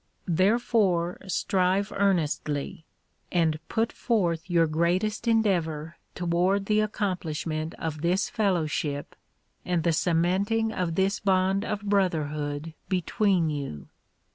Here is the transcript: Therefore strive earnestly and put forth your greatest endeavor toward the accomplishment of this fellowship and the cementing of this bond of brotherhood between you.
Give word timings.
Therefore 0.25 1.19
strive 1.27 1.91
earnestly 1.95 2.85
and 3.31 3.59
put 3.69 3.91
forth 3.91 4.49
your 4.49 4.65
greatest 4.65 5.27
endeavor 5.27 5.95
toward 6.15 6.65
the 6.65 6.79
accomplishment 6.79 7.75
of 7.75 8.01
this 8.01 8.27
fellowship 8.27 9.15
and 9.63 9.83
the 9.83 9.93
cementing 9.93 10.71
of 10.73 10.95
this 10.95 11.19
bond 11.19 11.63
of 11.63 11.83
brotherhood 11.83 12.73
between 12.89 13.51
you. 13.51 13.89